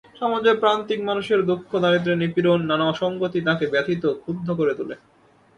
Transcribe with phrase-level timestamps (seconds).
[0.15, 4.95] সমাজের প্রান্তিক মানুষের দুঃখ-দারিদ্র্যের নিপীড়ন, নানা অসংগতি তাঁকে ব্যথিত, ক্ষুব্ধ করে তোলে।